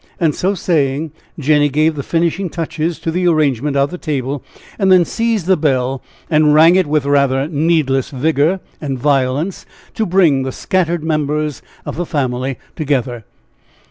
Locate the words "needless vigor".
7.47-8.61